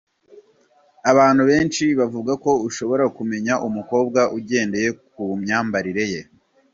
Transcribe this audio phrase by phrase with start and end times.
[1.11, 6.21] Abantu benshi bavuga ko ushobora kumenya umukobwa ugendeye k’umyambarire ye.